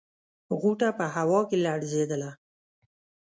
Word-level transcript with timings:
غوټه 0.59 0.89
په 0.99 1.05
هوا 1.15 1.41
کې 1.49 1.57
لړزېدله. 1.65 2.31